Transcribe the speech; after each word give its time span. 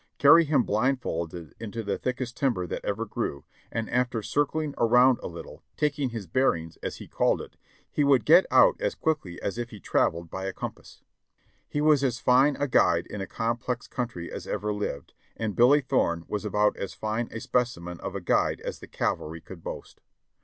Carry 0.17 0.45
him 0.45 0.63
blindfolded 0.63 1.53
into 1.59 1.83
the 1.83 1.95
thickest 1.99 2.35
timber 2.35 2.65
that 2.65 2.83
ever 2.83 3.05
grew, 3.05 3.45
and 3.71 3.87
after 3.91 4.23
circling 4.23 4.73
around 4.79 5.19
a 5.21 5.27
little, 5.27 5.61
taking 5.77 6.09
his 6.09 6.25
bearings, 6.25 6.75
as 6.77 6.95
he 6.95 7.07
called 7.07 7.39
it, 7.39 7.55
he 7.87 8.03
would 8.03 8.25
get 8.25 8.47
out 8.49 8.75
as 8.81 8.95
quick 8.95 9.23
ly 9.23 9.37
as 9.43 9.59
if 9.59 9.69
he 9.69 9.79
traveled 9.79 10.27
by 10.31 10.45
a 10.45 10.53
compass. 10.53 11.03
He 11.67 11.81
was 11.81 12.03
as 12.03 12.19
fine 12.19 12.55
a 12.55 12.67
guide 12.67 13.05
in 13.11 13.21
a 13.21 13.27
complex 13.27 13.87
country 13.87 14.31
as 14.31 14.47
ever 14.47 14.73
lived, 14.73 15.13
and 15.37 15.55
Billy 15.55 15.81
Thorne 15.81 16.25
was 16.27 16.45
about 16.45 16.75
as 16.77 16.95
fine 16.95 17.27
a 17.31 17.39
specimen 17.39 17.99
of 17.99 18.15
a 18.15 18.21
guide 18.21 18.59
as 18.61 18.79
the 18.79 18.87
cavalry 18.87 19.39
could 19.39 19.63
boast. 19.63 20.01